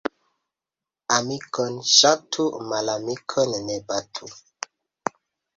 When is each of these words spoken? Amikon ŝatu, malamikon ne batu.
Amikon 1.17 1.77
ŝatu, 1.95 2.45
malamikon 2.71 3.55
ne 3.69 3.77
batu. 3.93 4.31